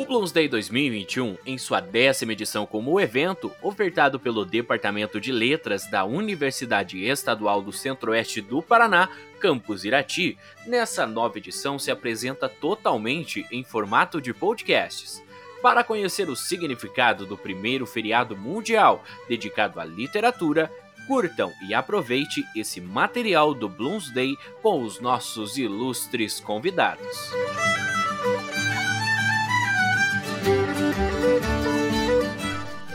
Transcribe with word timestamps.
O 0.00 0.06
Bloomsday 0.06 0.48
2021, 0.48 1.36
em 1.44 1.58
sua 1.58 1.78
décima 1.78 2.32
edição 2.32 2.64
como 2.64 2.98
evento, 2.98 3.52
ofertado 3.62 4.18
pelo 4.18 4.46
Departamento 4.46 5.20
de 5.20 5.30
Letras 5.30 5.90
da 5.90 6.06
Universidade 6.06 7.04
Estadual 7.04 7.60
do 7.60 7.70
Centro-Oeste 7.70 8.40
do 8.40 8.62
Paraná, 8.62 9.10
Campus 9.38 9.84
Irati, 9.84 10.38
nessa 10.66 11.06
nova 11.06 11.36
edição 11.36 11.78
se 11.78 11.90
apresenta 11.90 12.48
totalmente 12.48 13.46
em 13.52 13.62
formato 13.62 14.22
de 14.22 14.32
podcasts. 14.32 15.22
Para 15.60 15.84
conhecer 15.84 16.30
o 16.30 16.34
significado 16.34 17.26
do 17.26 17.36
primeiro 17.36 17.84
feriado 17.84 18.34
mundial 18.34 19.04
dedicado 19.28 19.78
à 19.78 19.84
literatura, 19.84 20.72
curtam 21.06 21.52
e 21.68 21.74
aproveite 21.74 22.42
esse 22.56 22.80
material 22.80 23.52
do 23.52 23.68
Bloomsday 23.68 24.34
com 24.62 24.82
os 24.82 24.98
nossos 24.98 25.58
ilustres 25.58 26.40
convidados. 26.40 27.34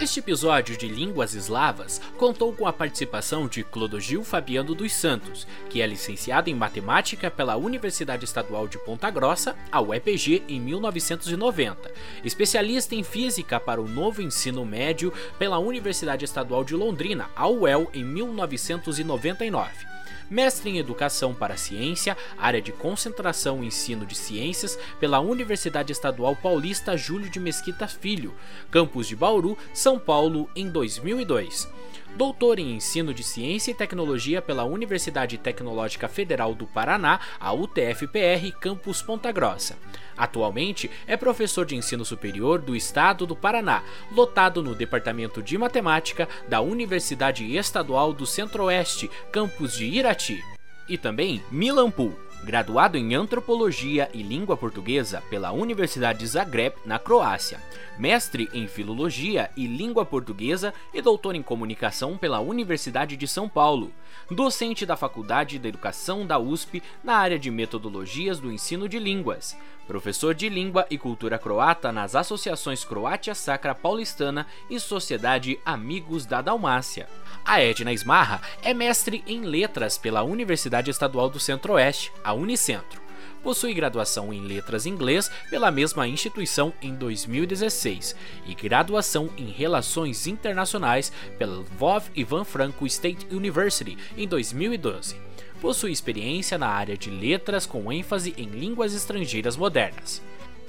Este 0.06 0.20
episódio 0.20 0.78
de 0.78 0.88
Línguas 0.88 1.34
Eslavas 1.34 2.00
contou 2.16 2.54
com 2.54 2.68
a 2.68 2.72
participação 2.72 3.48
de 3.48 3.64
Clodogil 3.64 4.24
Fabiano 4.24 4.76
dos 4.76 4.94
Santos, 4.94 5.48
que 5.68 5.82
é 5.82 5.88
licenciado 5.88 6.48
em 6.48 6.54
Matemática 6.54 7.32
pela 7.32 7.56
Universidade 7.56 8.24
Estadual 8.24 8.68
de 8.68 8.78
Ponta 8.78 9.10
Grossa, 9.10 9.56
a 9.72 9.82
UEPG, 9.82 10.44
em 10.48 10.60
1990, 10.60 11.92
especialista 12.24 12.94
em 12.94 13.02
Física 13.02 13.60
para 13.60 13.82
o 13.82 13.90
Novo 13.90 14.22
Ensino 14.22 14.64
Médio 14.64 15.12
pela 15.40 15.58
Universidade 15.58 16.24
Estadual 16.24 16.64
de 16.64 16.76
Londrina, 16.76 17.28
a 17.36 17.50
UEL, 17.50 17.90
em 17.92 18.04
1999 18.06 19.95
mestre 20.30 20.70
em 20.70 20.78
Educação 20.78 21.34
para 21.34 21.58
Ciência, 21.58 22.18
área 22.38 22.62
de 22.62 22.72
concentração 22.72 23.64
e 23.64 23.68
ensino 23.68 24.06
de 24.06 24.16
ciências 24.16 24.78
pela 25.00 25.20
Universidade 25.20 25.92
Estadual 25.92 26.36
Paulista 26.36 26.98
Júlio 26.98 27.30
de 27.30 27.40
Mesquita 27.40 27.88
Filho, 27.88 28.34
campus 28.72 29.08
de 29.08 29.16
Bauru, 29.16 29.58
São 29.74 30.00
Paulo, 30.00 30.50
em 30.56 30.70
2002 30.70 31.68
doutor 32.16 32.60
em 32.60 32.76
Ensino 32.76 33.14
de 33.14 33.24
Ciência 33.24 33.72
e 33.72 33.76
Tecnologia 33.76 34.42
pela 34.42 34.64
Universidade 34.64 35.38
Tecnológica 35.38 36.08
Federal 36.08 36.56
do 36.56 36.66
Paraná, 36.66 37.20
a 37.40 37.54
UTFPR, 37.54 38.52
campus 38.60 39.02
Ponta 39.02 39.32
Grossa. 39.32 39.76
Atualmente 40.18 40.90
é 41.06 41.18
professor 41.18 41.66
de 41.66 41.76
ensino 41.76 42.06
superior 42.06 42.60
do 42.60 42.76
Estado 42.76 43.26
do 43.26 43.36
Paraná, 43.36 43.84
lotado 44.12 44.64
no 44.64 44.74
Departamento 44.74 45.42
de 45.42 45.58
Matemática 45.58 46.28
da 46.48 46.62
Universidade 46.62 47.56
Estadual 47.56 48.14
do 48.14 48.26
Centro-Oeste, 48.26 49.10
campus 49.32 49.74
de 49.74 49.86
Irati. 49.86 50.44
E 50.88 50.98
também 50.98 51.44
Milan 51.52 51.90
Pool 51.90 52.25
graduado 52.46 52.96
em 52.96 53.16
Antropologia 53.16 54.08
e 54.14 54.22
Língua 54.22 54.56
Portuguesa 54.56 55.24
pela 55.32 55.52
Universidade 55.52 56.20
de 56.20 56.28
Zagreb, 56.28 56.76
na 56.86 57.00
Croácia, 57.00 57.60
mestre 57.98 58.48
em 58.54 58.68
Filologia 58.68 59.50
e 59.58 59.66
Língua 59.66 60.06
Portuguesa 60.06 60.72
e 60.94 61.02
doutor 61.02 61.34
em 61.34 61.42
Comunicação 61.42 62.18
pela 62.20 62.40
Universidade 62.40 63.18
de 63.18 63.28
São 63.28 63.50
Paulo, 63.50 63.92
docente 64.30 64.86
da 64.86 64.96
Faculdade 64.96 65.58
de 65.58 65.68
Educação 65.68 66.26
da 66.26 66.38
USP 66.38 66.84
na 67.04 67.16
área 67.16 67.40
de 67.40 67.50
Metodologias 67.50 68.40
do 68.40 68.52
Ensino 68.52 68.88
de 68.88 69.00
Línguas, 69.00 69.58
professor 69.88 70.36
de 70.36 70.48
Língua 70.48 70.86
e 70.90 71.00
Cultura 71.00 71.40
Croata 71.40 71.92
nas 71.92 72.16
associações 72.16 72.86
Croátia 72.86 73.34
Sacra 73.34 73.74
Paulistana 73.74 74.46
e 74.70 74.80
Sociedade 74.80 75.60
Amigos 75.66 76.28
da 76.28 76.44
Dalmácia. 76.44 77.08
A 77.46 77.62
Edna 77.62 77.94
Esmarra 77.94 78.42
é 78.64 78.74
mestre 78.74 79.24
em 79.28 79.42
Letras 79.42 80.00
pela 80.00 80.24
Universidade 80.24 80.90
Estadual 80.90 81.30
do 81.30 81.40
Centro-Oeste, 81.40 82.12
a 82.24 82.34
Unicentro. 82.34 83.00
Possui 83.44 83.72
graduação 83.76 84.34
em 84.34 84.42
Letras 84.42 84.88
Inglês 84.88 85.30
pela 85.48 85.70
mesma 85.70 86.08
instituição 86.08 86.74
em 86.82 86.96
2016 86.96 88.16
e 88.48 88.56
graduação 88.56 89.30
em 89.38 89.52
Relações 89.52 90.26
Internacionais 90.26 91.12
pela 91.38 91.60
Lvov 91.60 92.10
Ivan 92.16 92.44
Franco 92.44 92.88
State 92.88 93.28
University 93.32 93.96
em 94.18 94.28
2012 94.28 95.24
possui 95.62 95.92
experiência 95.92 96.60
na 96.60 96.68
área 96.68 96.96
de 96.96 97.10
letras 97.10 97.66
com 97.66 97.92
ênfase 97.92 98.36
em 98.38 98.46
línguas 98.46 98.94
estrangeiras 98.94 99.58
modernas. 99.58 100.22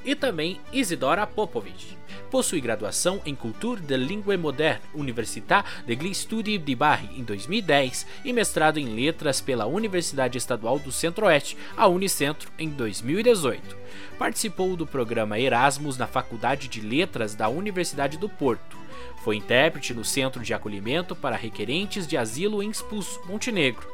E 0.06 0.14
também 0.14 0.60
Isidora 0.72 1.26
Popovic. 1.26 1.96
Possui 2.30 2.60
graduação 2.60 3.20
em 3.26 3.34
Cultura 3.34 3.80
de 3.80 3.96
Língua 3.96 4.36
Moderna, 4.38 4.80
Universitat 4.94 5.68
de 5.84 6.14
Studi 6.14 6.58
de 6.58 6.76
Bari, 6.76 7.10
em 7.16 7.24
2010, 7.24 8.06
e 8.24 8.32
mestrado 8.32 8.78
em 8.78 8.86
Letras 8.86 9.40
pela 9.40 9.66
Universidade 9.66 10.38
Estadual 10.38 10.78
do 10.78 10.92
Centro-Oeste, 10.92 11.58
a 11.76 11.88
Unicentro, 11.88 12.52
em 12.56 12.68
2018. 12.68 13.76
Participou 14.16 14.76
do 14.76 14.86
programa 14.86 15.40
Erasmus 15.40 15.98
na 15.98 16.06
Faculdade 16.06 16.68
de 16.68 16.80
Letras 16.80 17.34
da 17.34 17.48
Universidade 17.48 18.16
do 18.16 18.28
Porto. 18.28 18.85
Foi 19.18 19.36
intérprete 19.36 19.92
no 19.94 20.04
Centro 20.04 20.42
de 20.42 20.54
Acolhimento 20.54 21.14
para 21.16 21.36
Requerentes 21.36 22.06
de 22.06 22.16
Asilo 22.16 22.62
em 22.62 22.70
Expulso, 22.70 23.20
Montenegro 23.26 23.86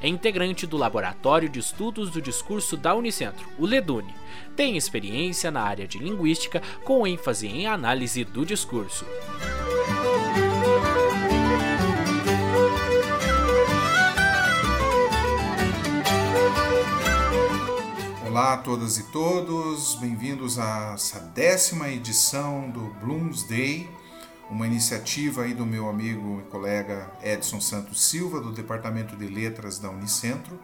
é 0.00 0.08
integrante 0.08 0.66
do 0.66 0.76
Laboratório 0.76 1.48
de 1.48 1.58
Estudos 1.58 2.10
do 2.10 2.20
Discurso 2.20 2.76
da 2.76 2.94
Unicentro, 2.94 3.48
o 3.58 3.66
LEDUNE. 3.66 4.14
Tem 4.54 4.76
experiência 4.76 5.50
na 5.50 5.62
área 5.62 5.86
de 5.86 5.98
linguística, 5.98 6.62
com 6.84 7.06
ênfase 7.06 7.46
em 7.46 7.66
análise 7.66 8.24
do 8.24 8.44
discurso. 8.44 9.04
Olá 18.26 18.54
a 18.54 18.58
todas 18.58 18.98
e 18.98 19.04
todos, 19.04 19.94
bem-vindos 19.94 20.58
a 20.58 20.92
essa 20.94 21.20
décima 21.20 21.88
edição 21.88 22.68
do 22.70 22.80
Bloomsday 23.00 23.88
uma 24.50 24.66
iniciativa 24.66 25.42
aí 25.42 25.54
do 25.54 25.66
meu 25.66 25.88
amigo 25.88 26.40
e 26.40 26.50
colega 26.50 27.10
Edson 27.22 27.60
Santos 27.60 28.04
Silva, 28.04 28.40
do 28.40 28.52
Departamento 28.52 29.16
de 29.16 29.26
Letras 29.26 29.78
da 29.78 29.90
Unicentro. 29.90 30.58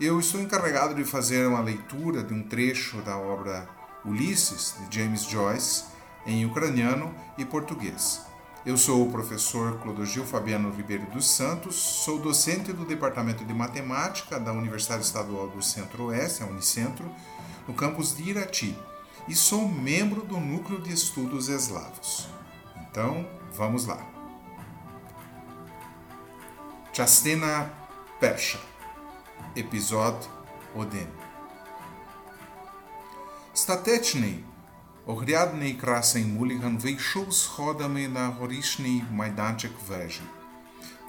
Eu 0.00 0.18
estou 0.18 0.40
encarregado 0.40 0.94
de 0.94 1.04
fazer 1.04 1.46
uma 1.46 1.60
leitura 1.60 2.24
de 2.24 2.34
um 2.34 2.42
trecho 2.42 3.00
da 3.02 3.16
obra 3.16 3.68
Ulisses, 4.04 4.74
de 4.88 4.98
James 4.98 5.24
Joyce, 5.24 5.84
em 6.26 6.44
ucraniano 6.44 7.14
e 7.38 7.44
português. 7.44 8.22
Eu 8.66 8.76
sou 8.76 9.06
o 9.06 9.10
professor 9.10 9.78
Clodogil 9.80 10.24
Fabiano 10.24 10.70
Ribeiro 10.70 11.06
dos 11.06 11.28
Santos, 11.28 11.74
sou 11.74 12.20
docente 12.20 12.72
do 12.72 12.84
Departamento 12.84 13.44
de 13.44 13.54
Matemática 13.54 14.38
da 14.38 14.52
Universidade 14.52 15.04
Estadual 15.04 15.48
do 15.48 15.62
Centro-Oeste, 15.62 16.42
a 16.42 16.46
Unicentro, 16.46 17.10
no 17.66 17.74
campus 17.74 18.16
de 18.16 18.30
Irati, 18.30 18.76
e 19.28 19.34
sou 19.34 19.68
membro 19.68 20.22
do 20.22 20.38
Núcleo 20.38 20.80
de 20.80 20.92
Estudos 20.92 21.48
Eslavos. 21.48 22.28
Então, 22.92 23.26
vamos 23.54 23.86
lá. 23.86 23.98
Частина 26.92 27.70
перша. 28.20 28.58
Епізод 29.56 30.28
1. 30.74 31.06
Статечний, 33.54 34.44
огрядний 35.06 35.72
красень 35.72 36.34
Муліган 36.34 36.78
вийшов 36.78 37.34
сходами 37.34 38.08
на 38.08 38.26
горішній 38.28 39.04
майданчик 39.10 39.72
вежі. 39.88 40.22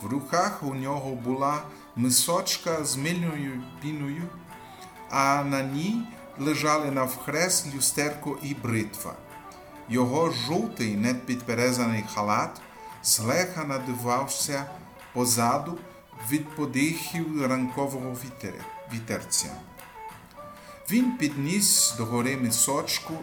В 0.02 0.06
руках 0.06 0.64
у 0.64 0.76
нього 0.76 1.16
була 1.16 1.62
мисочка 1.96 2.84
з 2.84 2.98
мильною 2.98 3.64
піною, 3.82 4.24
а 5.10 5.44
на 5.44 5.62
ній 5.62 6.08
лежали 6.40 6.92
навхрест 6.92 7.76
люстерко 7.76 8.38
і 8.44 8.54
бритва. 8.54 9.16
Його 9.90 10.32
жовтий 10.32 10.96
непідперезаний 10.96 12.04
халат 12.14 12.62
злегка 13.04 13.64
надивався 13.64 14.66
позаду 15.14 15.78
від 16.32 16.50
подихів 16.50 17.48
ранкового 17.48 18.18
вітерця. 18.94 19.50
Він 20.92 21.18
підніс 21.18 21.96
до 21.98 22.06
гори 22.06 22.38
мисочку 22.38 23.14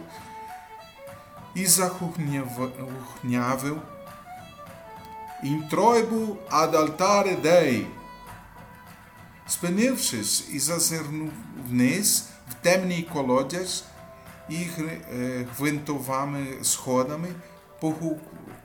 і 1.55 1.65
захухнявив 1.65 3.81
«Інтройбу 5.43 6.37
ад 6.49 6.75
алтаре 6.75 7.35
дей». 7.35 7.87
Спинившись 9.47 10.47
і 10.51 10.59
зазирнув 10.59 11.31
вниз 11.69 12.25
в 12.49 12.53
темний 12.53 13.09
колодязь, 13.13 13.83
і 14.51 14.67
гвинтовими 15.57 16.47
сходами 16.61 17.27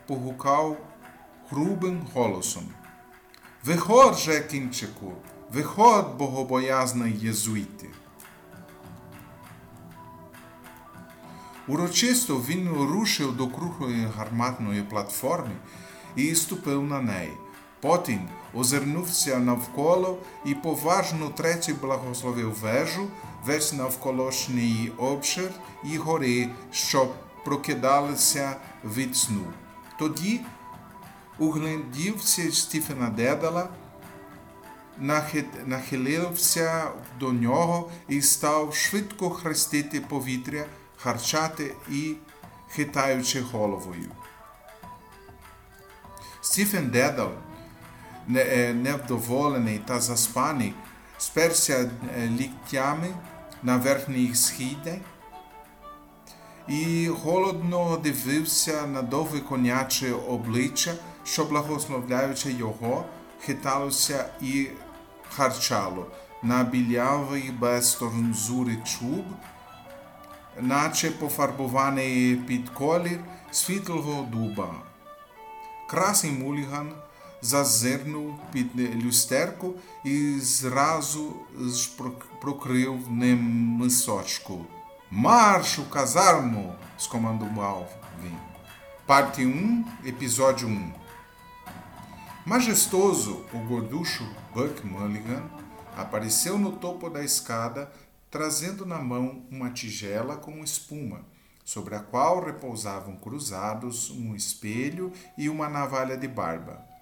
погукав 0.07 0.77
грубим 1.51 2.07
голосом. 2.15 2.63
Виходь 3.65 4.19
же, 4.19 4.41
кінчику, 4.41 5.13
виходь, 5.53 6.17
богобоязний 6.19 7.19
єзуїти. 7.19 7.89
Урочисто 11.69 12.37
він 12.37 12.69
рушив 12.69 13.37
до 13.37 13.47
круглої 13.47 14.09
гарматної 14.17 14.83
платформи 14.83 15.57
і 16.17 16.35
ступив 16.35 16.83
на 16.83 17.01
неї. 17.01 17.33
Потім 17.81 18.29
озирнувся 18.55 19.39
навколо 19.39 20.19
і 20.45 20.55
поважно 20.55 21.29
третє 21.29 21.75
благословив 21.75 22.59
вежу, 22.61 23.09
весь 23.45 23.73
навколишній 23.73 24.93
обшир 24.97 25.51
і 25.85 25.97
гори, 25.97 26.49
щоб 26.73 27.15
прокидалися 27.45 28.57
від 28.85 29.17
сну. 29.17 29.45
Тоді 29.99 30.41
углядівся 31.39 32.53
Стіфена 32.53 33.09
Дедала, 33.09 33.69
нахилився 35.67 36.91
до 37.21 37.33
нього 37.33 37.91
і 38.09 38.23
став 38.23 38.75
швидко 38.75 39.31
хрестити 39.31 40.01
повітря, 40.01 40.65
харчати 40.97 41.75
і 41.91 42.15
хитаючи 42.69 43.41
головою. 43.41 44.11
Стіфен 46.41 46.91
Дедал, 46.91 47.31
невдоволений 48.75 49.81
та 49.87 50.01
заспаний, 50.01 50.75
сперся 51.19 51.91
ліктями 52.39 53.09
на 53.63 53.77
верхній 53.77 54.35
східні 54.35 54.99
і 56.69 57.09
голодно 57.09 58.01
дивився 58.03 58.87
на 58.87 59.03
довге 59.03 59.41
коняче 59.41 60.13
обличчя, 60.13 60.95
що, 61.25 61.45
благословляючи 61.45 62.53
його, 62.53 63.05
хиталося 63.41 64.29
і 64.41 64.67
харчало 65.37 66.07
на 66.43 66.65
білявий 66.65 67.51
без 67.51 67.95
торнзури 67.95 68.77
чуб, 68.85 69.25
наче 70.61 71.11
пофарбований 71.11 72.37
під 72.37 72.69
колір 72.69 73.19
світлого 73.51 74.29
дуба. 74.33 74.75
Красий 75.89 76.31
муліган 76.31 76.93
zazerno 77.47 78.39
ljusterko 79.03 79.75
i 80.05 80.39
zrazu 80.41 81.33
nem 83.11 83.39
nemansočku. 83.79 84.65
Marcho, 85.11 85.85
casarmo! 85.85 86.75
exclamando 86.99 87.45
Malvin. 87.45 88.37
Parte 89.07 89.45
1, 89.45 89.85
episódio 90.05 90.67
1. 90.67 90.93
Majestoso, 92.45 93.45
o 93.53 93.59
gorducho 93.59 94.25
Buck 94.53 94.85
Mulligan 94.85 95.43
apareceu 95.97 96.59
no 96.59 96.73
topo 96.73 97.09
da 97.09 97.23
escada, 97.23 97.91
trazendo 98.31 98.85
na 98.85 98.99
mão 98.99 99.45
uma 99.51 99.71
tigela 99.71 100.37
com 100.37 100.65
espuma, 100.65 101.25
sobre 101.65 101.95
a 101.95 102.01
qual 102.01 102.45
repousavam 102.45 103.17
cruzados 103.17 104.11
um 104.11 104.35
espelho 104.35 105.13
e 105.39 105.49
uma 105.49 105.69
navalha 105.69 106.17
de 106.17 106.27
barba. 106.29 106.96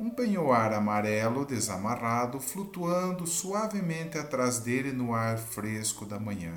Um 0.00 0.08
penhoar 0.08 0.72
amarelo 0.72 1.44
desamarrado 1.44 2.40
flutuando 2.40 3.26
suavemente 3.26 4.16
atrás 4.16 4.58
dele 4.58 4.92
no 4.92 5.12
ar 5.12 5.36
fresco 5.36 6.06
da 6.06 6.18
manhã. 6.18 6.54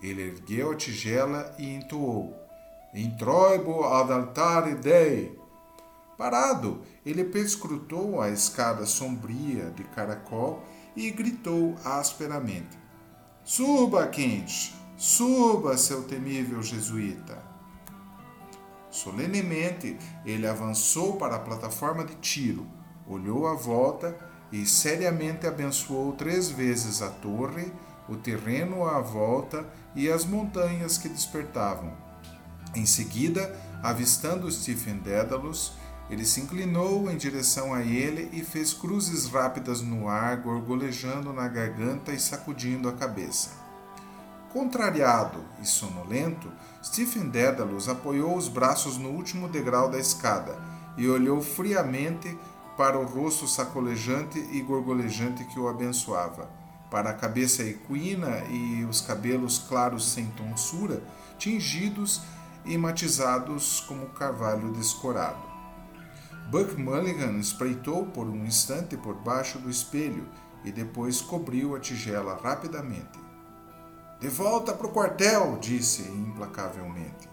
Ele 0.00 0.22
ergueu 0.22 0.70
a 0.70 0.76
tigela 0.76 1.52
e 1.58 1.68
entoou: 1.68 2.32
Introibo 2.94 3.84
ad 3.84 4.12
altare 4.12 4.76
Dei. 4.76 5.36
Parado, 6.16 6.82
ele 7.04 7.24
perscrutou 7.24 8.20
a 8.20 8.30
escada 8.30 8.86
sombria 8.86 9.72
de 9.72 9.82
caracol 9.82 10.62
e 10.94 11.10
gritou 11.10 11.74
asperamente: 11.84 12.78
Suba, 13.42 14.06
quente! 14.06 14.72
Suba, 14.96 15.76
seu 15.76 16.04
temível 16.04 16.62
jesuíta! 16.62 17.49
Solenemente, 18.90 19.96
ele 20.24 20.46
avançou 20.46 21.16
para 21.16 21.36
a 21.36 21.40
plataforma 21.40 22.04
de 22.04 22.14
tiro, 22.16 22.66
olhou 23.06 23.46
à 23.46 23.54
volta 23.54 24.16
e 24.50 24.66
seriamente 24.66 25.46
abençoou 25.46 26.12
três 26.12 26.50
vezes 26.50 27.00
a 27.00 27.08
torre, 27.08 27.72
o 28.08 28.16
terreno 28.16 28.84
à 28.84 29.00
volta 29.00 29.64
e 29.94 30.10
as 30.10 30.24
montanhas 30.24 30.98
que 30.98 31.08
despertavam. 31.08 31.92
Em 32.74 32.84
seguida, 32.84 33.56
avistando 33.82 34.50
Stephen 34.50 34.98
Dédalus, 34.98 35.72
ele 36.10 36.24
se 36.24 36.40
inclinou 36.40 37.08
em 37.08 37.16
direção 37.16 37.72
a 37.72 37.82
ele 37.82 38.28
e 38.32 38.44
fez 38.44 38.72
cruzes 38.72 39.26
rápidas 39.26 39.80
no 39.80 40.08
ar, 40.08 40.38
gorgolejando 40.38 41.32
na 41.32 41.46
garganta 41.46 42.12
e 42.12 42.18
sacudindo 42.18 42.88
a 42.88 42.92
cabeça. 42.92 43.59
Contrariado 44.52 45.44
e 45.62 45.66
sonolento, 45.66 46.50
Stephen 46.82 47.28
Dédalus 47.28 47.88
apoiou 47.88 48.36
os 48.36 48.48
braços 48.48 48.98
no 48.98 49.10
último 49.10 49.48
degrau 49.48 49.88
da 49.88 49.98
escada 49.98 50.58
e 50.96 51.08
olhou 51.08 51.40
friamente 51.40 52.36
para 52.76 52.98
o 52.98 53.04
rosto 53.04 53.46
sacolejante 53.46 54.38
e 54.50 54.60
gorgolejante 54.60 55.44
que 55.44 55.60
o 55.60 55.68
abençoava 55.68 56.50
para 56.90 57.10
a 57.10 57.14
cabeça 57.14 57.62
equina 57.62 58.42
e 58.50 58.84
os 58.84 59.00
cabelos 59.00 59.58
claros 59.58 60.10
sem 60.10 60.26
tonsura, 60.32 61.00
tingidos 61.38 62.20
e 62.64 62.76
matizados 62.76 63.80
como 63.86 64.06
carvalho 64.08 64.72
descorado. 64.72 65.48
Buck 66.50 66.74
Mulligan 66.74 67.38
espreitou 67.38 68.06
por 68.06 68.26
um 68.26 68.44
instante 68.44 68.96
por 68.96 69.14
baixo 69.14 69.60
do 69.60 69.70
espelho 69.70 70.26
e 70.64 70.72
depois 70.72 71.20
cobriu 71.20 71.76
a 71.76 71.80
tigela 71.80 72.38
rapidamente. 72.42 73.29
De 74.20 74.28
volta 74.28 74.74
para 74.74 74.86
o 74.86 74.92
quartel, 74.92 75.56
disse 75.62 76.02
implacavelmente. 76.02 77.26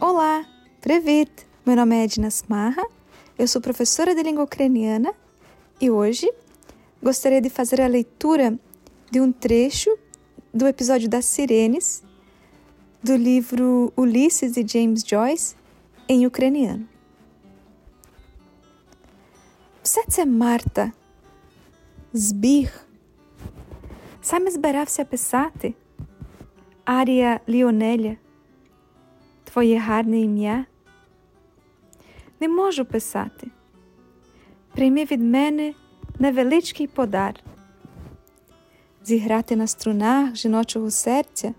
Olá, 0.00 0.46
Previt! 0.80 1.30
Meu 1.66 1.76
nome 1.76 1.96
é 1.96 2.04
Edna 2.04 2.28
Smarra, 2.28 2.82
eu 3.38 3.46
sou 3.46 3.60
professora 3.60 4.14
de 4.14 4.22
língua 4.22 4.44
ucraniana 4.44 5.14
e 5.78 5.90
hoje 5.90 6.32
gostaria 7.02 7.42
de 7.42 7.50
fazer 7.50 7.82
a 7.82 7.86
leitura 7.86 8.58
de 9.10 9.20
um 9.20 9.30
trecho 9.30 9.94
do 10.52 10.66
episódio 10.66 11.10
das 11.10 11.26
Sirenes 11.26 12.02
do 13.02 13.16
livro 13.16 13.92
Ulisses 13.98 14.52
de 14.52 14.66
James 14.66 15.02
Joyce 15.06 15.54
em 16.08 16.26
ucraniano. 16.26 16.93
Все 19.84 20.04
це 20.08 20.26
Марта, 20.26 20.92
збіг. 22.12 22.80
Саме 24.22 24.50
збирався 24.50 25.04
писати 25.04 25.74
Арія 26.84 27.40
Ліонеля, 27.48 28.16
твоє 29.44 29.78
гарне 29.78 30.20
ім'я. 30.20 30.66
не 32.40 32.48
можу 32.48 32.84
писати. 32.84 33.50
Прийми 34.72 35.04
від 35.04 35.22
мене 35.22 35.74
невеличкий 36.18 36.86
подар, 36.86 37.40
зіграти 39.04 39.56
на 39.56 39.66
струнах 39.66 40.36
жіночого 40.36 40.90
серця, 40.90 41.54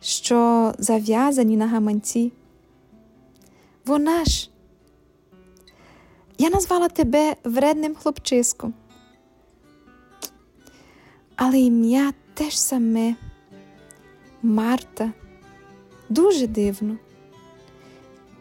що 0.00 0.72
зав'язані 0.78 1.56
на 1.56 1.66
гаманці. 1.66 2.32
Вона 3.86 4.24
ж, 4.24 4.49
я 6.40 6.50
назвала 6.50 6.88
тебе 6.88 7.36
вредним 7.44 7.94
хлопчиском, 7.94 8.74
але 11.36 11.58
ім'я 11.58 12.12
теж 12.34 12.58
саме. 12.58 13.14
Марта, 14.42 15.12
дуже 16.08 16.46
дивно. 16.46 16.96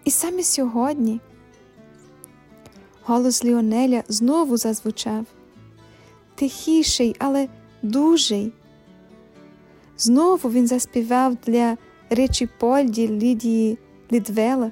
І 0.04 0.12
саме 0.12 0.44
сьогодні 0.44 1.20
Голос 3.04 3.46
Ліонеля 3.46 4.04
знову 4.08 4.58
зазвучав. 4.58 5.26
Тихіший, 6.36 7.16
але 7.20 7.48
дужий. 7.82 8.52
Знову 9.98 10.50
він 10.50 10.68
заспівав 10.68 11.36
для 11.46 11.78
речі 12.10 12.50
Польді 12.60 13.08
Лідії 13.08 13.78
Лідвела, 14.12 14.72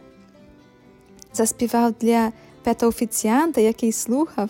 заспівав 1.34 1.94
для 2.00 2.32
пета 2.68 2.88
офіціанта, 2.88 3.62
який 3.62 3.92
слухав, 3.92 4.50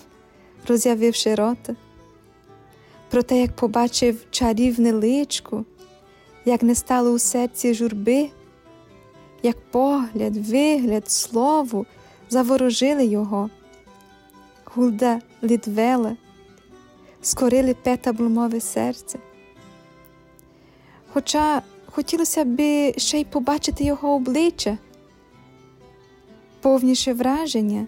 роз'явивши 0.68 1.36
рота. 1.36 1.76
Про 3.10 3.24
те, 3.24 3.42
як 3.42 3.56
побачив 3.56 4.26
чарівне 4.32 4.94
личко, 4.94 5.66
як 6.46 6.64
не 6.64 6.76
стало 6.76 7.12
у 7.12 7.20
серці 7.20 7.74
журби, 7.74 8.30
як 9.44 9.58
погляд, 9.72 10.38
вигляд, 10.38 11.12
слово 11.12 11.86
заворожили 12.30 13.06
його. 13.06 13.50
Гулда 14.66 15.22
Лідвела, 15.44 16.18
скорили 17.22 17.74
петаблумове 17.74 18.62
серце. 18.62 19.20
Хоча 21.14 21.62
хотілося 21.86 22.46
б 22.46 22.60
ще 22.98 23.20
й 23.20 23.26
побачити 23.26 23.84
його 23.84 24.16
обличчя, 24.16 24.78
повніше 26.62 27.14
враження, 27.14 27.88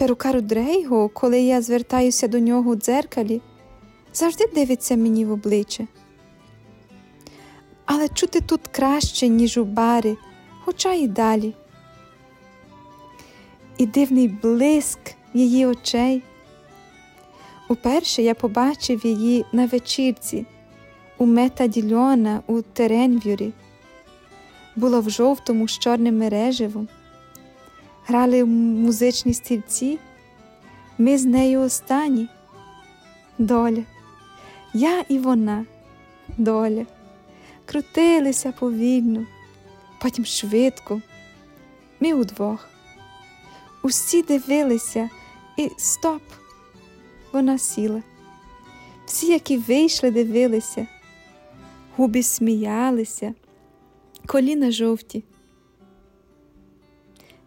перукару 0.00 0.40
Дрейго, 0.40 1.08
коли 1.08 1.40
я 1.40 1.62
звертаюся 1.62 2.28
до 2.28 2.38
нього 2.38 2.70
у 2.70 2.76
дзеркалі, 2.76 3.40
завжди 4.12 4.46
дивиться 4.54 4.96
мені 4.96 5.24
в 5.24 5.32
обличчя. 5.32 5.86
Але 7.84 8.08
чути 8.08 8.40
тут 8.40 8.60
краще, 8.66 9.28
ніж 9.28 9.58
у 9.58 9.64
барі, 9.64 10.16
хоча 10.64 10.92
й 10.92 11.08
далі. 11.08 11.54
І 13.78 13.86
дивний 13.86 14.28
блиск 14.28 14.98
її 15.34 15.66
очей, 15.66 16.22
Уперше 17.68 18.22
я 18.22 18.34
побачив 18.34 19.06
її 19.06 19.44
на 19.52 19.66
вечірці 19.66 20.46
у 21.18 21.26
метадільона 21.26 22.42
у 22.46 22.62
Теренвюрі. 22.62 23.52
Була 24.76 25.00
в 25.00 25.10
жовтому 25.10 25.68
з 25.68 25.78
чорним 25.78 26.18
мереживом. 26.18 26.88
Грали 28.10 28.44
музичні 28.44 29.34
стільці. 29.34 29.98
Ми 30.98 31.18
з 31.18 31.24
нею 31.24 31.60
останні. 31.60 32.28
Доля. 33.38 33.82
Я 34.74 35.04
і 35.08 35.18
вона, 35.18 35.66
доля. 36.38 36.86
Крутилися 37.64 38.52
повільно, 38.52 39.26
потім 40.00 40.24
швидко. 40.24 41.02
Ми 42.00 42.14
удвох. 42.14 42.68
Усі 43.82 44.22
дивилися 44.22 45.10
і 45.56 45.70
стоп. 45.78 46.22
Вона 47.32 47.58
сіла. 47.58 48.02
Всі, 49.06 49.26
які 49.26 49.56
вийшли, 49.56 50.10
дивилися, 50.10 50.86
губи 51.96 52.22
сміялися, 52.22 53.34
коліна 54.26 54.70
жовті. 54.70 55.24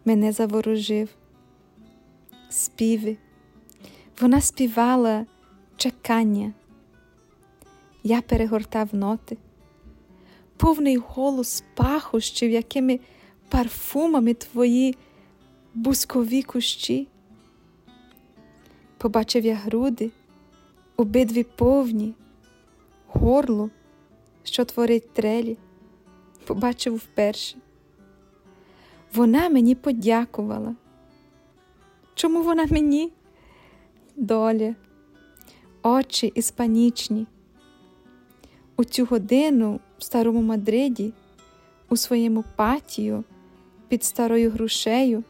Мене 0.04 0.32
заворожив. 0.32 1.08
Співи. 2.48 3.16
Вона 4.20 4.40
співала 4.40 5.26
чекання. 5.76 6.52
Я 8.02 8.20
перегортав 8.22 8.88
ноти, 8.92 9.36
повний 10.56 10.96
голос 10.96 11.64
пахощів, 11.74 12.50
якими 12.50 13.00
парфумами 13.48 14.34
твої 14.34 14.96
бускові 15.74 16.42
кущі. 16.42 17.08
Побачив 18.98 19.44
я 19.44 19.54
груди, 19.54 20.10
обидві 20.96 21.44
повні, 21.44 22.14
горло, 23.06 23.70
що 24.44 24.64
творить 24.64 25.12
трелі, 25.14 25.56
побачив 26.46 26.96
вперше. 26.96 27.56
Вона 29.14 29.48
мені 29.48 29.74
подякувала. 29.74 30.74
Чому 32.14 32.42
вона 32.42 32.66
мені? 32.70 33.12
Доля, 34.16 34.74
очі 35.82 36.32
іспанічні. 36.34 37.26
У 38.76 38.84
цю 38.84 39.04
годину 39.04 39.80
в 39.98 40.02
старому 40.04 40.42
Мадриді, 40.42 41.12
у 41.88 41.96
своєму 41.96 42.44
патію 42.56 43.24
під 43.88 44.04
старою 44.04 44.50
грушею, 44.50 45.24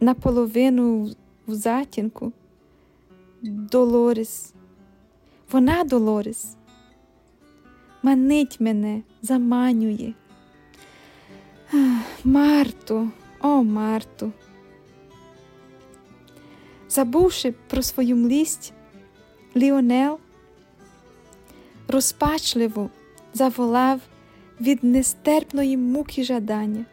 наполовину 0.00 1.10
в 1.46 1.54
затінку, 1.54 2.32
Долорис, 3.42 4.54
вона 5.52 5.84
Долорис, 5.84 6.56
манить 8.02 8.60
мене, 8.60 9.02
заманює. 9.22 10.12
Марту, 12.24 13.10
о 13.40 13.62
Марту. 13.62 14.32
Забувши 16.88 17.54
про 17.68 17.82
свою 17.82 18.16
млість, 18.16 18.72
Ліонел 19.56 20.18
розпачливо 21.88 22.90
заволав 23.34 24.00
від 24.60 24.84
нестерпної 24.84 25.76
муки 25.76 26.24
жадання, 26.24 26.84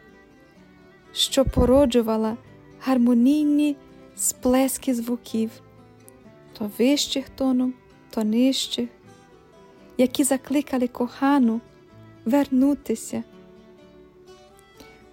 що 1.12 1.44
породжувала 1.44 2.36
гармонійні 2.80 3.76
сплески 4.16 4.94
звуків, 4.94 5.50
то 6.58 6.70
вищих 6.78 7.28
тоном, 7.28 7.74
то 8.10 8.24
нижчих, 8.24 8.88
які 9.98 10.24
закликали 10.24 10.88
кохану 10.88 11.60
вернутися. 12.24 13.24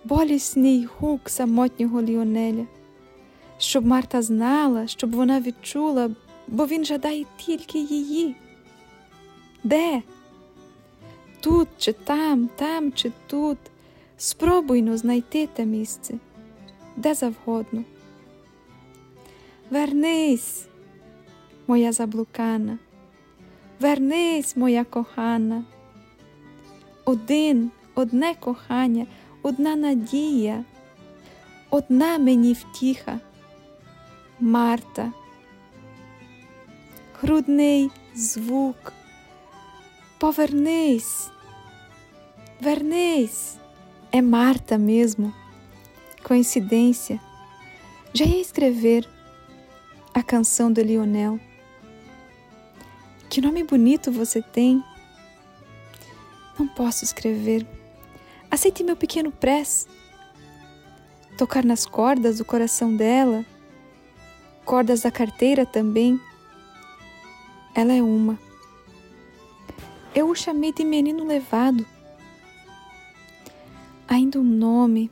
Болісний 0.03 0.87
гук 0.99 1.29
самотнього 1.29 2.01
Ліонеля, 2.01 2.65
щоб 3.57 3.85
Марта 3.85 4.21
знала, 4.21 4.87
щоб 4.87 5.11
вона 5.11 5.41
відчула, 5.41 6.09
бо 6.47 6.67
він 6.67 6.85
жадає 6.85 7.25
тільки 7.37 7.79
її. 7.79 8.35
Де? 9.63 10.01
Тут 11.39 11.67
чи 11.77 11.93
там, 11.93 12.49
там 12.55 12.91
чи 12.91 13.11
тут. 13.27 13.57
Спробуйно 14.17 14.97
знайти 14.97 15.47
те 15.47 15.65
місце, 15.65 16.13
де 16.95 17.13
завгодно. 17.13 17.83
Вернись, 19.69 20.65
моя 21.67 21.91
заблукана, 21.91 22.77
вернись, 23.79 24.55
моя 24.55 24.83
кохана. 24.83 25.63
Один, 27.05 27.71
одне 27.95 28.35
кохання, 28.39 29.05
одна 29.42 29.76
надія, 29.76 30.64
одна 31.70 32.18
мені 32.18 32.52
втіха, 32.52 33.20
Марта, 34.40 35.12
грудний 37.20 37.90
звук. 38.14 38.92
Poverneis. 40.18 41.30
Verneis. 42.60 43.56
É 44.10 44.20
Marta 44.20 44.76
mesmo. 44.76 45.32
Coincidência. 46.24 47.20
Já 48.12 48.24
ia 48.24 48.40
escrever 48.40 49.08
a 50.12 50.20
canção 50.24 50.72
do 50.72 50.82
Lionel. 50.82 51.38
Que 53.30 53.40
nome 53.40 53.62
bonito 53.62 54.10
você 54.10 54.42
tem. 54.42 54.82
Não 56.58 56.66
posso 56.66 57.04
escrever. 57.04 57.64
Aceite 58.53 58.83
meu 58.83 58.95
pequeno 58.95 59.31
press. 59.31 59.87
Tocar 61.35 61.65
nas 61.65 61.87
cordas 61.87 62.37
do 62.37 62.45
coração 62.45 62.95
dela, 62.95 63.43
cordas 64.63 65.01
da 65.01 65.09
carteira 65.09 65.65
também. 65.65 66.21
Ela 67.73 67.93
é 67.93 68.03
uma. 68.03 68.37
Eu 70.13 70.29
o 70.29 70.35
chamei 70.35 70.71
de 70.71 70.83
menino 70.83 71.25
levado. 71.25 71.83
Ainda 74.07 74.37
o 74.37 74.43
um 74.43 74.45
nome, 74.45 75.09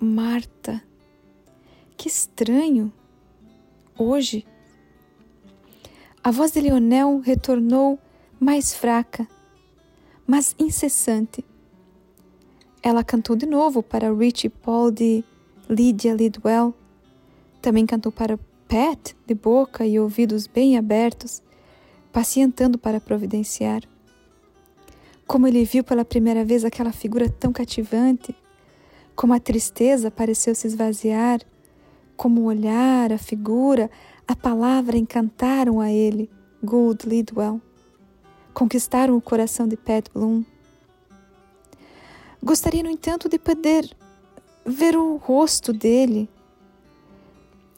Marta. 0.00 0.80
Que 1.96 2.06
estranho. 2.06 2.92
Hoje. 3.98 4.46
A 6.22 6.30
voz 6.30 6.52
de 6.52 6.60
Leonel 6.60 7.18
retornou 7.24 7.98
mais 8.38 8.72
fraca, 8.72 9.26
mas 10.24 10.54
incessante. 10.60 11.44
Ela 12.82 13.04
cantou 13.04 13.36
de 13.36 13.46
novo 13.46 13.80
para 13.80 14.12
Richie 14.12 14.48
Paul 14.48 14.90
de 14.90 15.22
Lydia 15.68 16.14
Lidwell. 16.14 16.74
Também 17.60 17.86
cantou 17.86 18.10
para 18.10 18.36
Pat, 18.68 19.14
de 19.24 19.34
boca 19.34 19.86
e 19.86 20.00
ouvidos 20.00 20.48
bem 20.48 20.76
abertos, 20.76 21.40
pacientando 22.12 22.76
para 22.76 23.00
providenciar. 23.00 23.82
Como 25.28 25.46
ele 25.46 25.64
viu 25.64 25.84
pela 25.84 26.04
primeira 26.04 26.44
vez 26.44 26.64
aquela 26.64 26.90
figura 26.90 27.30
tão 27.30 27.52
cativante, 27.52 28.34
como 29.14 29.32
a 29.32 29.38
tristeza 29.38 30.10
pareceu 30.10 30.52
se 30.52 30.66
esvaziar, 30.66 31.40
como 32.16 32.40
o 32.40 32.44
olhar, 32.46 33.12
a 33.12 33.18
figura, 33.18 33.88
a 34.26 34.34
palavra 34.34 34.98
encantaram 34.98 35.80
a 35.80 35.92
ele, 35.92 36.28
Gould 36.64 37.08
Lidwell. 37.08 37.60
Conquistaram 38.52 39.16
o 39.16 39.22
coração 39.22 39.68
de 39.68 39.76
Pat 39.76 40.08
Bloom. 40.12 40.42
Gostaria, 42.44 42.82
no 42.82 42.90
entanto, 42.90 43.28
de 43.28 43.38
poder 43.38 43.88
ver 44.66 44.96
o 44.96 45.16
rosto 45.16 45.72
dele. 45.72 46.28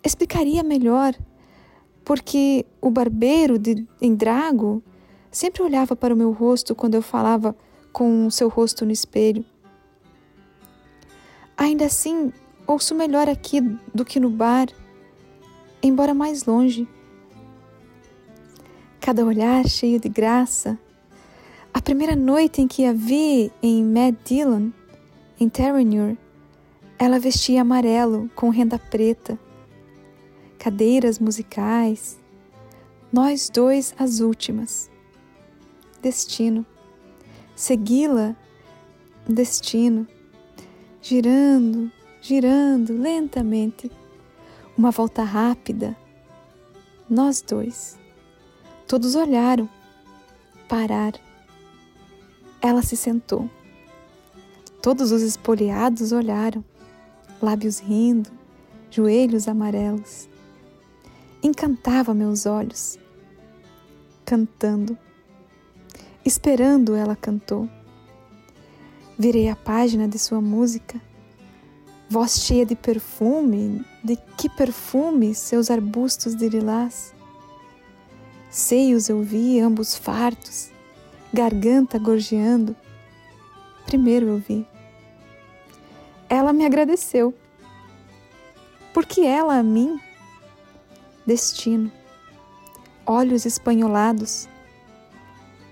Explicaria 0.03 0.63
melhor, 0.63 1.15
porque 2.03 2.65
o 2.81 2.91
barbeiro 2.91 3.59
de, 3.59 3.87
em 4.01 4.15
Drago 4.15 4.83
sempre 5.31 5.63
olhava 5.63 5.95
para 5.95 6.15
o 6.15 6.17
meu 6.17 6.33
rosto 6.33 6.75
quando 6.75 6.95
eu 6.95 7.03
falava 7.03 7.55
com 7.93 8.27
o 8.27 8.31
seu 8.31 8.49
rosto 8.49 8.87
no 8.87 8.93
espelho. 8.93 9.45
Ainda 11.57 11.85
assim, 11.85 12.33
ouço 12.67 12.95
melhor 12.95 13.29
aqui 13.29 13.61
do 13.95 14.05
que 14.05 14.19
no 14.19 14.31
bar, 14.31 14.69
embora 15.83 16.15
mais 16.15 16.45
longe. 16.45 16.89
Cada 18.99 19.25
olhar 19.25 19.67
cheio 19.69 20.01
de 20.01 20.09
graça. 20.09 20.79
A 21.75 21.83
primeira 21.83 22.17
noite 22.17 22.63
em 22.63 22.69
que 22.69 22.87
a 22.87 22.93
vi 22.93 23.53
em 23.61 23.85
Mad 23.85 24.15
Dillon, 24.25 24.71
em 25.39 25.49
Terranure, 25.49 26.17
ela 26.99 27.19
vestia 27.19 27.61
amarelo 27.61 28.31
com 28.35 28.49
renda 28.49 28.79
preta, 28.79 29.39
cadeiras 30.59 31.19
musicais, 31.19 32.19
nós 33.13 33.51
dois 33.51 33.93
as 33.99 34.21
últimas 34.21 34.89
destino. 36.01 36.67
Segui-la, 37.57 38.37
destino, 39.27 40.07
girando, 41.01 41.91
girando 42.21 42.93
lentamente, 42.93 43.91
uma 44.77 44.91
volta 44.91 45.23
rápida, 45.25 45.97
nós 47.09 47.41
dois. 47.41 47.99
Todos 48.87 49.15
olharam, 49.15 49.69
parar. 50.69 51.24
Ela 52.65 52.81
se 52.81 52.97
sentou. 52.97 53.51
Todos 54.81 55.13
os 55.13 55.21
espoliados 55.21 56.13
olharam, 56.13 56.65
lábios 57.43 57.79
rindo, 57.79 58.31
joelhos 58.91 59.47
amarelos. 59.47 60.27
Encantava 61.43 62.15
meus 62.15 62.47
olhos, 62.47 62.99
cantando. 64.25 64.97
Esperando, 66.25 66.95
ela 66.95 67.15
cantou. 67.15 67.69
Virei 69.19 69.51
a 69.51 69.57
página 69.57 70.09
de 70.09 70.19
sua 70.19 70.41
música. 70.41 70.99
Voz 72.09 72.41
cheia 72.41 72.65
de 72.65 72.75
perfume, 72.75 73.85
de 74.03 74.17
que 74.39 74.49
perfume 74.49 75.35
seus 75.35 75.71
arbustos 75.71 76.35
de 76.35 76.49
lilás. 76.49 77.13
Seios 78.49 79.11
eu 79.11 79.21
vi, 79.21 79.61
ambos 79.61 79.95
fartos, 79.95 80.73
garganta 81.35 81.99
gorjeando. 81.99 82.77
Primeiro 83.85 84.29
eu 84.29 84.39
vi. 84.39 84.65
Ela 86.29 86.53
me 86.53 86.65
agradeceu. 86.65 87.35
Porque 88.93 89.23
ela 89.23 89.59
a 89.59 89.63
mim? 89.63 90.01
Destino. 91.27 91.91
Olhos 93.05 93.45
espanholados. 93.45 94.49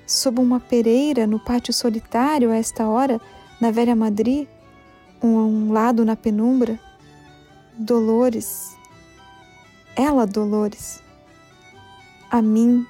Sob 0.04 0.40
uma 0.40 0.59
pereira 0.59 1.28
no 1.28 1.38
pátio 1.38 1.73
solitário 1.73 2.50
a 2.50 2.57
esta 2.57 2.88
hora, 2.88 3.21
na 3.61 3.71
velha 3.71 3.95
Madrid, 3.95 4.49
um 5.23 5.73
lado 5.73 6.04
na 6.04 6.16
penumbra. 6.16 6.78
Dolores. 7.78 8.76
Ela, 9.95 10.26
Dolores. 10.26 11.00
A 12.28 12.42
mim. 12.42 12.85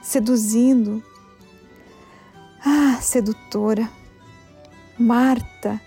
Seduzindo 0.00 1.09
ah, 2.64 2.98
sedutora. 3.00 3.90
Marta. 4.98 5.80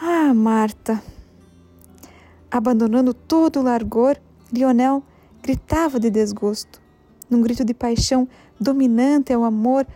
Ah, 0.00 0.34
Marta. 0.34 1.02
Abandonando 2.50 3.12
todo 3.14 3.60
o 3.60 3.62
largor, 3.62 4.20
Lionel 4.52 5.02
gritava 5.42 6.00
de 6.00 6.10
desgosto, 6.10 6.80
num 7.30 7.42
grito 7.42 7.64
de 7.64 7.74
paixão 7.74 8.28
dominante 8.58 9.32
ao 9.32 9.44
amor, 9.44 9.86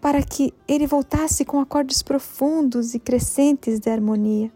para 0.00 0.22
que 0.22 0.52
ele 0.66 0.86
voltasse 0.86 1.44
com 1.44 1.60
acordes 1.60 2.02
profundos 2.02 2.94
e 2.94 2.98
crescentes 2.98 3.80
de 3.80 3.88
harmonia. 3.90 4.52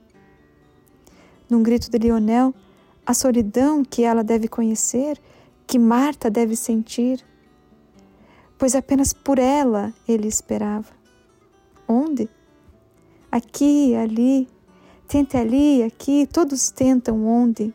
Num 1.48 1.62
grito 1.62 1.90
de 1.90 1.98
Lionel, 1.98 2.54
a 3.04 3.14
solidão 3.14 3.84
que 3.84 4.02
ela 4.02 4.24
deve 4.24 4.48
conhecer, 4.48 5.20
que 5.66 5.78
Marta 5.78 6.28
deve 6.28 6.56
sentir, 6.56 7.24
pois 8.58 8.74
apenas 8.74 9.12
por 9.12 9.38
ela 9.38 9.92
ele 10.08 10.28
esperava. 10.28 10.94
Onde? 11.88 12.28
Aqui, 13.30 13.94
ali, 13.94 14.48
tente 15.06 15.36
ali, 15.36 15.82
aqui, 15.82 16.26
todos 16.26 16.70
tentam 16.70 17.24
onde? 17.26 17.72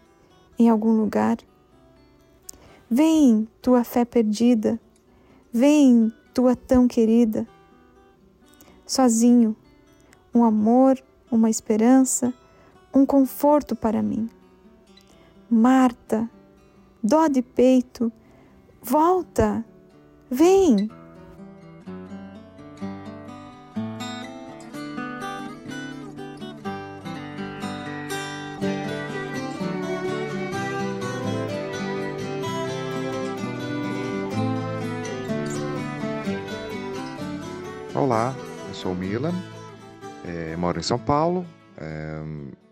Em 0.57 0.69
algum 0.69 0.91
lugar. 0.91 1.37
Vem, 2.89 3.47
tua 3.61 3.83
fé 3.83 4.03
perdida, 4.03 4.79
vem, 5.51 6.11
tua 6.33 6.55
tão 6.55 6.87
querida. 6.87 7.47
Sozinho, 8.85 9.55
um 10.33 10.43
amor, 10.43 11.01
uma 11.31 11.49
esperança, 11.49 12.33
um 12.93 13.05
conforto 13.05 13.75
para 13.75 14.01
mim. 14.01 14.29
Marta, 15.49 16.29
dó 17.01 17.27
de 17.27 17.41
peito, 17.41 18.11
volta, 18.81 19.63
Vem! 20.33 20.89
Olá, 37.93 38.33
eu 38.69 38.73
sou 38.73 38.93
o 38.93 38.95
Milan, 38.95 39.33
é, 40.25 40.55
moro 40.55 40.79
em 40.79 40.81
São 40.81 40.97
Paulo, 40.97 41.45
é, 41.77 42.21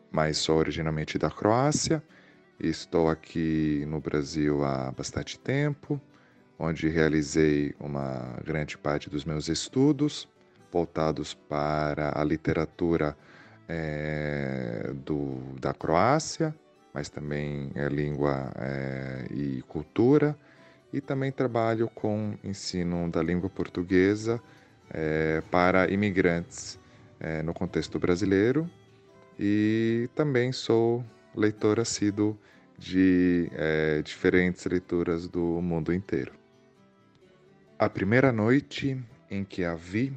mas 0.10 0.38
sou 0.38 0.60
originalmente 0.60 1.18
da 1.18 1.30
Croácia 1.30 2.02
estou 2.58 3.10
aqui 3.10 3.86
no 3.88 4.00
Brasil 4.00 4.64
há 4.64 4.92
bastante 4.92 5.38
tempo 5.38 6.00
onde 6.60 6.90
realizei 6.90 7.74
uma 7.80 8.38
grande 8.44 8.78
parte 8.78 9.10
dos 9.10 9.24
meus 9.24 9.48
estudos 9.48 10.28
voltados 10.72 11.34
para 11.34 12.12
a 12.20 12.24
literatura 12.24 13.18
é, 13.68 14.92
do, 15.06 15.38
da 15.60 15.74
Croácia, 15.74 16.54
mas 16.94 17.08
também 17.08 17.72
é, 17.76 17.88
língua 17.88 18.52
é, 18.56 19.26
e 19.32 19.64
cultura, 19.68 20.38
e 20.92 21.00
também 21.00 21.32
trabalho 21.32 21.88
com 21.94 22.36
ensino 22.44 23.10
da 23.10 23.22
língua 23.22 23.50
portuguesa 23.50 24.42
para 25.52 25.88
imigrantes 25.94 26.80
no 27.46 27.54
contexto 27.54 28.00
brasileiro, 28.00 28.68
e 29.38 30.10
também 30.16 30.52
sou 30.52 31.06
leitor 31.36 31.80
assíduo 31.80 32.36
de 32.76 33.52
diferentes 34.04 34.66
leituras 34.66 35.28
do 35.28 35.62
mundo 35.62 35.94
inteiro. 35.94 36.32
A 37.82 37.90
primeira 37.90 38.30
noite 38.34 39.02
em 39.32 39.46
que 39.46 39.64
a 39.64 39.74
vi 39.74 40.12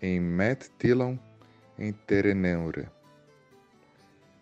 em 0.00 0.18
Matt 0.18 0.68
Dillon, 0.78 1.18
em 1.78 1.92
Tereneure. 1.92 2.88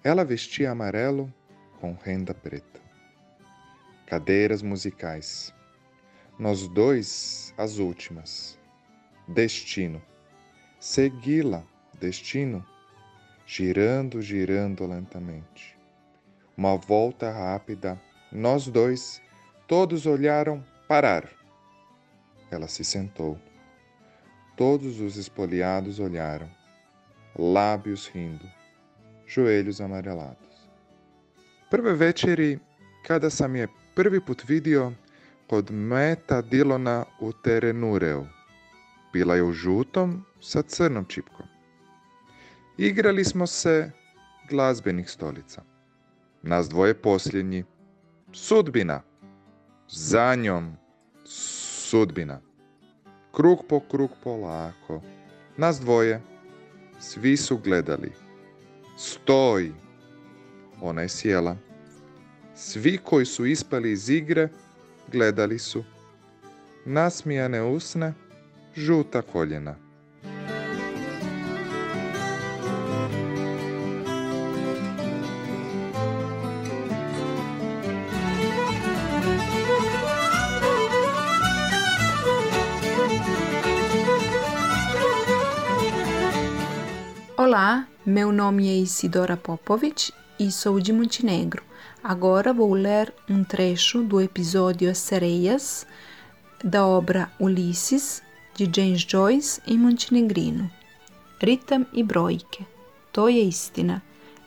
Ela 0.04 0.24
vestia 0.24 0.70
amarelo 0.70 1.34
com 1.80 1.92
renda 1.94 2.32
preta. 2.32 2.80
Cadeiras 4.06 4.62
musicais. 4.62 5.52
Nós 6.38 6.68
dois, 6.68 7.52
as 7.58 7.78
últimas. 7.78 8.56
Destino. 9.26 10.00
Segui-la, 10.78 11.64
destino. 11.98 12.64
Girando, 13.44 14.22
girando 14.22 14.86
lentamente. 14.86 15.76
Uma 16.56 16.76
volta 16.76 17.28
rápida. 17.28 18.00
Nós 18.30 18.68
dois, 18.68 19.20
todos 19.66 20.06
olharam 20.06 20.64
parar 20.86 21.41
ela 22.54 22.68
se 22.68 22.84
sentou. 22.84 23.38
Todos 24.56 25.00
os 25.00 25.16
espoliados 25.16 25.98
olharam, 25.98 26.50
lábios 27.38 28.08
rindo, 28.14 28.44
joelhos 29.26 29.80
amarelados. 29.80 30.68
Prve 31.70 31.92
večeri, 31.94 32.58
kada 33.06 33.30
sam 33.30 33.56
je 33.56 33.68
prvi 33.94 34.20
put 34.20 34.44
vidio, 34.48 34.92
kod 35.46 35.70
Meta 35.70 36.42
Dilona 36.42 37.04
u 37.20 37.32
Terenureu. 37.32 38.26
Bila 39.12 39.34
je 39.34 39.42
u 39.42 39.52
žutom 39.52 40.24
sa 40.40 40.62
crnom 40.62 41.04
čipkom. 41.04 41.46
Igrali 42.78 43.24
smo 43.24 43.46
se 43.46 43.90
glazbenih 44.48 45.10
stolica. 45.10 45.62
Nas 46.42 46.68
dvoje 46.68 46.94
posljednji. 46.94 47.64
Sudbina. 48.32 49.02
Za 49.88 50.34
njom 50.34 50.76
sudbina. 51.92 52.40
Krug 53.32 53.64
po 53.68 53.80
krug 53.80 54.10
polako. 54.24 55.02
Nas 55.56 55.80
dvoje. 55.80 56.20
Svi 57.00 57.36
su 57.36 57.58
gledali. 57.58 58.12
Stoj! 58.98 59.72
Ona 60.80 61.02
je 61.02 61.08
sjela. 61.08 61.56
Svi 62.54 62.98
koji 62.98 63.26
su 63.26 63.46
ispali 63.46 63.92
iz 63.92 64.10
igre 64.10 64.48
gledali 65.12 65.58
su. 65.58 65.84
Nasmijane 66.84 67.62
usne, 67.62 68.14
žuta 68.76 69.22
koljena. 69.22 69.74
Meu 88.04 88.32
nome 88.32 88.68
é 88.68 88.76
Isidora 88.76 89.36
Popovic 89.36 90.12
e 90.38 90.50
sou 90.50 90.80
de 90.80 90.92
Montenegro. 90.92 91.62
Agora 92.02 92.52
vou 92.52 92.74
ler 92.74 93.14
um 93.30 93.44
trecho 93.44 94.02
do 94.02 94.20
episódio 94.20 94.90
As 94.90 94.98
Sereias 94.98 95.86
da 96.64 96.84
obra 96.84 97.30
Ulisses 97.38 98.20
de 98.56 98.68
James 98.74 99.06
Joyce 99.08 99.60
em 99.68 99.78
montenegrino. 99.78 100.68
Ritam 101.40 101.86
i 101.92 102.02
brojke, 102.02 102.64
to 103.12 103.28
je 103.28 103.40
istina. 103.40 104.02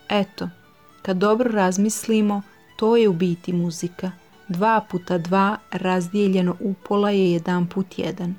Eto, 0.10 0.50
kad 1.02 1.18
dobro 1.18 1.50
razmislimo, 1.50 2.44
to 2.78 2.98
je 2.98 3.08
u 3.08 3.14
biti 3.14 3.54
muzika. 3.54 4.12
2 4.50 4.82
puta 4.90 5.20
2 5.20 5.58
razdijeljeno 5.72 6.58
u 6.60 6.74
pola 6.74 7.10
je 7.10 7.40
1 7.40 7.68
put 7.68 7.88
1. 7.88 8.34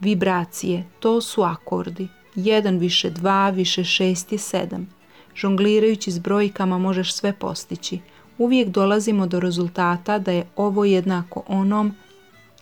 Vibracije, 0.00 0.84
to 0.98 1.20
su 1.20 1.42
akordi. 1.42 2.08
1 2.36 2.78
više 2.78 3.10
2 3.10 3.54
više 3.54 3.80
6 3.82 4.32
je 4.32 4.38
7. 4.38 4.84
Žonglirajući 5.34 6.10
s 6.10 6.18
brojkama 6.18 6.78
možeš 6.78 7.12
sve 7.12 7.32
postići. 7.32 7.98
Uvijek 8.38 8.68
dolazimo 8.68 9.26
do 9.26 9.40
rezultata 9.40 10.18
da 10.18 10.32
je 10.32 10.46
ovo 10.56 10.84
jednako 10.84 11.42
onom 11.46 11.94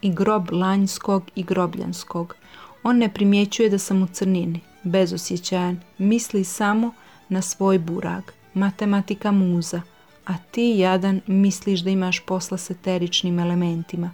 i 0.02 0.12
grob 0.12 0.50
lanjskog 0.52 1.30
i 1.34 1.42
grobljanskog. 1.42 2.36
On 2.82 2.98
ne 2.98 3.14
primjećuje 3.14 3.68
da 3.68 3.78
sam 3.78 4.02
u 4.02 4.06
crnini, 4.06 4.60
bezosjećajan, 4.82 5.80
misli 5.98 6.44
samo 6.44 6.92
na 7.28 7.42
svoj 7.42 7.78
burag, 7.78 8.22
matematika 8.54 9.32
muza, 9.32 9.82
a 10.26 10.32
ti 10.50 10.74
jadan 10.78 11.20
misliš 11.26 11.80
da 11.80 11.90
imaš 11.90 12.20
posla 12.20 12.58
s 12.58 12.70
eteričnim 12.70 13.38
elementima. 13.38 14.10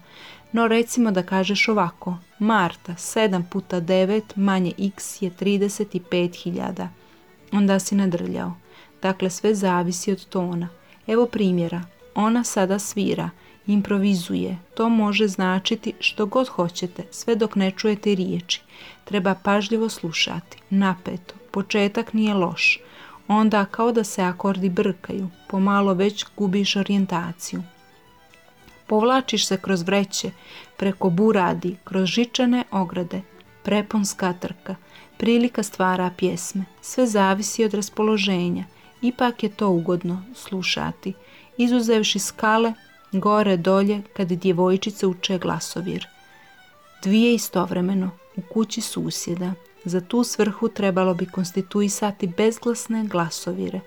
No 0.54 0.68
recimo 0.68 1.10
da 1.10 1.22
kažeš 1.22 1.68
ovako, 1.68 2.16
Marta, 2.38 2.92
7 2.92 3.42
puta 3.50 3.80
9 3.80 4.22
manje 4.36 4.72
x 4.78 5.22
je 5.22 5.30
35.000. 5.30 6.88
Onda 7.52 7.78
si 7.78 7.94
nadrljao. 7.94 8.54
Dakle, 9.02 9.30
sve 9.30 9.54
zavisi 9.54 10.12
od 10.12 10.24
tona. 10.24 10.68
Evo 11.06 11.26
primjera. 11.26 11.82
Ona 12.14 12.44
sada 12.44 12.78
svira, 12.78 13.30
improvizuje. 13.66 14.58
To 14.74 14.88
može 14.88 15.28
značiti 15.28 15.92
što 16.00 16.26
god 16.26 16.48
hoćete, 16.48 17.02
sve 17.10 17.34
dok 17.34 17.56
ne 17.56 17.70
čujete 17.70 18.14
riječi. 18.14 18.62
Treba 19.04 19.34
pažljivo 19.34 19.88
slušati, 19.88 20.58
napeto. 20.70 21.34
Početak 21.50 22.12
nije 22.12 22.34
loš. 22.34 22.80
Onda 23.28 23.64
kao 23.64 23.92
da 23.92 24.04
se 24.04 24.22
akordi 24.22 24.68
brkaju, 24.68 25.28
pomalo 25.48 25.94
već 25.94 26.24
gubiš 26.36 26.76
orijentaciju. 26.76 27.62
Povlačiš 28.86 29.46
se 29.46 29.56
kroz 29.56 29.82
vreće, 29.82 30.30
preko 30.76 31.10
buradi, 31.10 31.76
kroz 31.84 32.08
žičane 32.08 32.64
ograde, 32.70 33.22
preponska 33.62 34.32
trka, 34.32 34.76
prilika 35.16 35.62
stvara 35.62 36.10
pjesme. 36.16 36.64
Sve 36.80 37.06
zavisi 37.06 37.64
od 37.64 37.74
raspoloženja. 37.74 38.64
Ipak 39.02 39.42
je 39.42 39.48
to 39.48 39.68
ugodno 39.68 40.22
slušati, 40.34 41.12
izuzevši 41.56 42.18
skale, 42.18 42.72
gore 43.12 43.56
dolje 43.56 44.02
kad 44.16 44.28
djevojčice 44.28 45.06
uče 45.06 45.38
glasovir. 45.38 46.06
Dvije 47.02 47.34
istovremeno, 47.34 48.10
u 48.36 48.40
kući 48.52 48.80
susjeda. 48.80 49.52
Za 49.84 50.00
tu 50.00 50.24
svrhu 50.24 50.68
trebalo 50.68 51.14
bi 51.14 51.26
konstituisati 51.26 52.26
bezglasne 52.26 53.04
glasovire. 53.04 53.80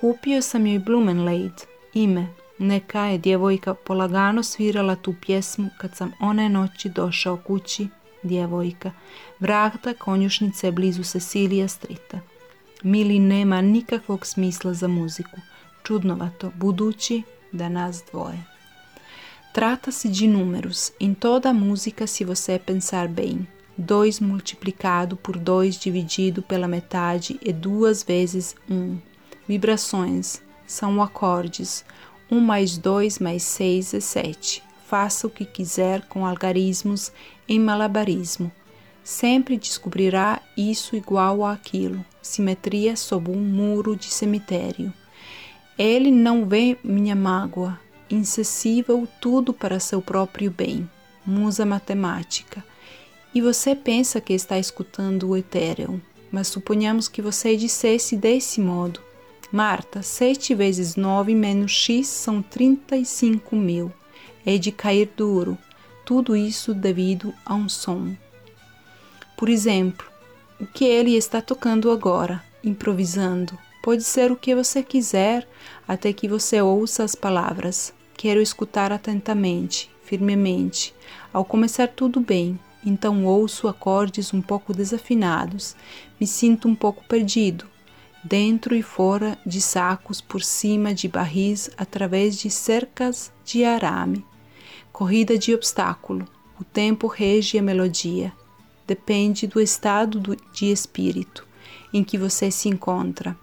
Kupio 0.00 0.42
sam 0.42 0.66
joj 0.66 0.78
Blumenleid, 0.78 1.52
ime. 1.94 2.26
Neka 2.64 3.04
je 3.04 3.18
djevojka 3.18 3.74
polagano 3.74 4.42
svirala 4.42 4.96
tu 4.96 5.14
pjesmu 5.20 5.70
kad 5.78 5.96
sam 5.96 6.12
one 6.20 6.48
noći 6.48 6.88
došao 6.88 7.36
kući, 7.36 7.88
djevojka. 8.22 8.92
Vrata 9.40 9.94
konjušnice 9.94 10.72
blizu 10.72 11.02
Cecilia 11.02 11.68
Strita. 11.68 12.20
Mili 12.82 13.18
nema 13.18 13.60
nikakvog 13.60 14.26
smisla 14.26 14.74
za 14.74 14.88
muziku. 14.88 15.40
Čudnovato, 15.82 16.52
budući 16.56 17.22
da 17.52 17.68
nas 17.68 18.02
dvoje. 18.12 18.44
Trata-se 19.52 20.08
de 20.08 20.26
números. 20.26 20.92
Em 21.00 21.14
toda 21.14 21.50
a 21.50 21.52
música, 21.52 22.06
se 22.06 22.24
você 22.24 22.58
pensar 22.58 23.08
bem, 23.08 23.46
2 23.78 24.20
multiplicado 24.20 25.16
por 25.16 25.38
2 25.38 25.78
dividido 25.84 26.42
pela 26.42 26.68
metade 26.68 27.38
é 27.44 27.52
duas 27.52 28.02
vezes 28.02 28.56
1. 28.70 28.74
Um. 28.74 28.98
Vibrações 29.48 30.42
são 30.66 31.02
acordes. 31.02 31.84
1 32.30 32.40
mais 32.40 32.78
2 32.78 33.18
mais 33.18 33.42
6 33.42 33.94
é 33.94 34.00
7. 34.00 34.62
Faça 34.86 35.26
o 35.26 35.30
que 35.30 35.44
quiser 35.44 36.02
com 36.06 36.26
algarismos 36.26 37.12
em 37.48 37.58
malabarismo. 37.58 38.50
Sempre 39.02 39.58
descobrirá 39.58 40.40
isso 40.56 40.96
igual 40.96 41.44
àquilo. 41.44 42.04
Simetria 42.22 42.96
sob 42.96 43.30
um 43.30 43.40
muro 43.40 43.94
de 43.96 44.06
cemitério. 44.06 44.92
Ele 45.78 46.10
não 46.10 46.46
vê 46.46 46.78
minha 46.82 47.14
mágoa, 47.16 47.78
incessível 48.08 49.06
tudo 49.20 49.52
para 49.52 49.80
seu 49.80 50.00
próprio 50.00 50.50
bem, 50.50 50.88
musa 51.26 51.66
matemática. 51.66 52.64
E 53.34 53.40
você 53.40 53.74
pensa 53.74 54.20
que 54.20 54.32
está 54.32 54.58
escutando 54.58 55.28
o 55.28 55.36
etéreo, 55.36 56.00
mas 56.30 56.48
suponhamos 56.48 57.08
que 57.08 57.20
você 57.20 57.56
dissesse 57.56 58.16
desse 58.16 58.60
modo: 58.60 59.00
Marta, 59.50 60.02
7 60.02 60.54
vezes 60.54 60.96
9 60.96 61.34
menos 61.34 61.72
x 61.72 62.06
são 62.08 62.42
35 62.42 63.54
mil. 63.56 63.92
É 64.44 64.58
de 64.58 64.72
cair 64.72 65.10
duro. 65.16 65.56
Tudo 66.04 66.36
isso 66.36 66.74
devido 66.74 67.32
a 67.44 67.54
um 67.54 67.68
som. 67.68 68.14
Por 69.36 69.48
exemplo, 69.48 70.06
o 70.60 70.66
que 70.66 70.84
ele 70.84 71.16
está 71.16 71.40
tocando 71.40 71.90
agora, 71.90 72.42
improvisando, 72.62 73.58
Pode 73.84 74.02
ser 74.02 74.32
o 74.32 74.36
que 74.36 74.54
você 74.54 74.82
quiser, 74.82 75.46
até 75.86 76.10
que 76.10 76.26
você 76.26 76.58
ouça 76.62 77.04
as 77.04 77.14
palavras. 77.14 77.92
Quero 78.16 78.40
escutar 78.40 78.90
atentamente, 78.90 79.90
firmemente. 80.02 80.94
Ao 81.30 81.44
começar 81.44 81.88
tudo 81.88 82.18
bem, 82.18 82.58
então 82.82 83.26
ouço 83.26 83.68
acordes 83.68 84.32
um 84.32 84.40
pouco 84.40 84.72
desafinados. 84.72 85.76
Me 86.18 86.26
sinto 86.26 86.66
um 86.66 86.74
pouco 86.74 87.04
perdido, 87.04 87.66
dentro 88.24 88.74
e 88.74 88.82
fora 88.82 89.38
de 89.44 89.60
sacos, 89.60 90.20
por 90.20 90.42
cima 90.42 90.94
de 90.94 91.06
barris, 91.06 91.70
através 91.76 92.38
de 92.38 92.50
cercas 92.50 93.30
de 93.44 93.64
arame. 93.64 94.24
Corrida 94.90 95.36
de 95.36 95.54
obstáculo. 95.54 96.26
O 96.58 96.64
tempo 96.64 97.06
rege 97.06 97.58
a 97.58 97.62
melodia. 97.62 98.32
Depende 98.86 99.46
do 99.46 99.60
estado 99.60 100.36
de 100.52 100.70
espírito 100.70 101.46
em 101.92 102.02
que 102.02 102.16
você 102.16 102.50
se 102.50 102.68
encontra. 102.68 103.36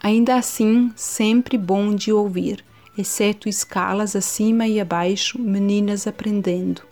Ainda 0.00 0.36
assim, 0.36 0.92
sempre 0.94 1.58
bom 1.58 1.94
de 1.94 2.12
ouvir, 2.12 2.64
exceto 2.96 3.48
escalas 3.48 4.14
acima 4.14 4.66
e 4.66 4.80
abaixo, 4.80 5.38
meninas 5.38 6.06
aprendendo. 6.06 6.82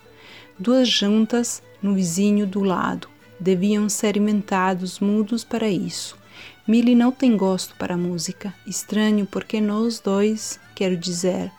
Duas 0.59 0.89
juntas 0.89 1.63
no 1.83 1.95
vizinho 1.95 2.47
do 2.47 2.63
lado. 2.63 3.09
Deviam 3.39 3.89
ser 3.89 4.17
inventados 4.17 5.01
mudos 5.01 5.45
para 5.45 5.69
isso. 5.69 6.17
Millie 6.67 6.95
não 6.95 7.13
tem 7.13 7.37
gosto 7.37 7.77
para 7.77 7.97
música. 7.97 8.55
Estranho 8.67 9.27
porque 9.27 9.61
nós 9.61 10.01
dois, 10.01 10.59
quero 10.75 10.97
dizer, 10.97 11.53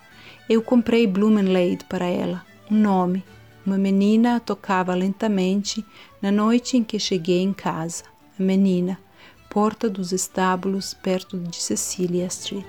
eu 0.50 0.63
comprei 0.63 1.06
Blumenleid 1.06 1.86
para 1.86 2.06
ela, 2.06 2.44
um 2.72 2.76
nome. 2.76 3.24
Uma 3.63 3.78
menina 3.78 4.39
tocava 4.39 4.96
lentamente 4.96 5.86
na 6.20 6.32
noite 6.32 6.78
em 6.78 6.84
que 6.84 6.98
cheguei 6.98 7.41
em 7.41 7.54
casa. 7.54 8.04
A 8.39 8.41
menina, 8.41 9.00
porta 9.48 9.88
dos 9.88 10.12
estábulos 10.12 10.96
perto 10.96 11.38
de 11.38 11.62
Cecilia 11.62 12.26
Street. 12.26 12.65